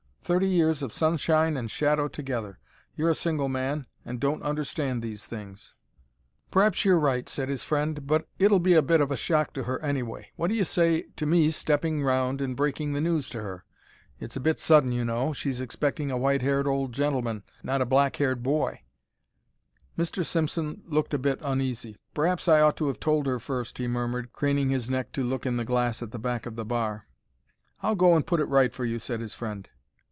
[0.23, 2.57] Thirty years of sunshine and shadow together.
[2.95, 5.75] You're a single man, and don't understand these things."
[6.51, 8.07] "P'r'aps you're right," said his friend.
[8.07, 10.29] "But it'll be a bit of a shock to her, anyway.
[10.37, 13.65] What do you say to me stepping round and breaking the news to her?
[14.21, 15.33] It's a bit sudden, you know.
[15.33, 18.83] She's expecting a white haired old gentleman, not a black haired boy."
[19.97, 20.23] Mr.
[20.25, 21.97] Simpson looked a bit uneasy.
[22.15, 25.45] "P'r'aps I ought to have told her first," he murmured, craning his neck to look
[25.45, 27.07] in the glass at the back of the bar.
[27.81, 29.67] "I'll go and put it right for you," said his friend.